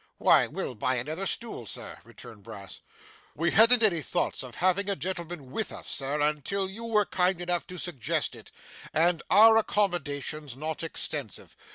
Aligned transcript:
'Why, 0.17 0.47
we'll 0.47 0.73
buy 0.73 0.95
another 0.95 1.27
stool, 1.27 1.67
sir,' 1.67 1.99
returned 2.03 2.41
Brass. 2.41 2.79
'We 3.35 3.51
hadn't 3.51 3.83
any 3.83 4.01
thoughts 4.01 4.41
of 4.41 4.55
having 4.55 4.89
a 4.89 4.95
gentleman 4.95 5.51
with 5.51 5.71
us, 5.71 5.87
sir, 5.87 6.19
until 6.21 6.67
you 6.67 6.85
were 6.85 7.05
kind 7.05 7.39
enough 7.39 7.67
to 7.67 7.77
suggest 7.77 8.33
it, 8.33 8.51
and 8.95 9.21
our 9.29 9.57
accommodation's 9.57 10.57
not 10.57 10.81
extensive. 10.81 11.55